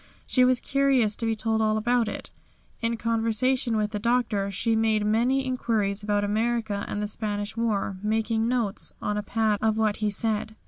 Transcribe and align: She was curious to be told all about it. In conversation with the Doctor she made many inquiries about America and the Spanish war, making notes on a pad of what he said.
She 0.25 0.43
was 0.43 0.59
curious 0.59 1.15
to 1.17 1.27
be 1.27 1.35
told 1.35 1.61
all 1.61 1.77
about 1.77 2.07
it. 2.07 2.31
In 2.81 2.97
conversation 2.97 3.77
with 3.77 3.91
the 3.91 3.99
Doctor 3.99 4.49
she 4.49 4.75
made 4.75 5.05
many 5.05 5.45
inquiries 5.45 6.01
about 6.01 6.23
America 6.23 6.85
and 6.87 7.03
the 7.03 7.07
Spanish 7.07 7.55
war, 7.55 7.97
making 8.01 8.47
notes 8.47 8.95
on 8.99 9.15
a 9.15 9.21
pad 9.21 9.59
of 9.61 9.77
what 9.77 9.97
he 9.97 10.09
said. 10.09 10.55